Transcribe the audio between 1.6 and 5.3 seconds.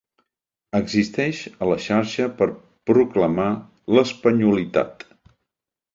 a la xarxa per proclamar l'espanyolitat.